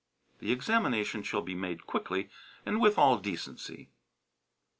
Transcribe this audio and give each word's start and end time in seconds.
The 0.39 0.51
examination 0.51 1.21
shall 1.21 1.43
be 1.43 1.53
made 1.53 1.85
quickly 1.85 2.31
and 2.65 2.81
with 2.81 2.97
all 2.97 3.19
decency. 3.19 3.91